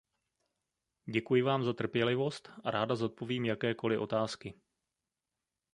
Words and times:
Děkuji 1.09 1.41
vám 1.41 1.63
za 1.63 1.73
trpělivost 1.73 2.49
a 2.63 2.71
ráda 2.71 2.95
zodpovím 2.95 3.45
jakékoli 3.45 3.97
otázky. 3.97 4.61